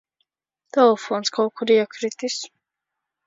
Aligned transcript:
Telefons 0.77 1.31
kaut 1.35 1.53
kur 1.61 1.73
iekritis. 1.75 2.37